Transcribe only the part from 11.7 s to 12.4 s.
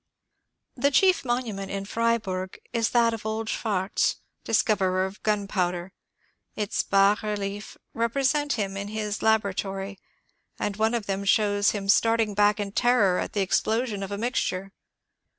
starting